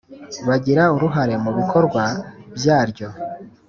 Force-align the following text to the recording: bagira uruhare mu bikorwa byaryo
bagira 0.47 0.83
uruhare 0.95 1.35
mu 1.43 1.51
bikorwa 1.57 2.03
byaryo 2.57 3.07